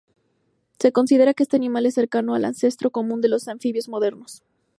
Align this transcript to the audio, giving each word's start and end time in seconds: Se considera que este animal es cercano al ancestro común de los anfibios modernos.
Se 0.79 0.91
considera 0.91 1.35
que 1.35 1.43
este 1.43 1.57
animal 1.57 1.85
es 1.85 1.93
cercano 1.93 2.33
al 2.33 2.43
ancestro 2.45 2.89
común 2.89 3.21
de 3.21 3.29
los 3.29 3.47
anfibios 3.47 3.87
modernos. 3.87 4.41